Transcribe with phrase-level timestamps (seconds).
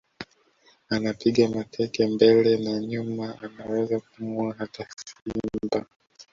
[0.93, 5.85] Anapiga mateke mbele na nyuma anaweza kumuua hata Simba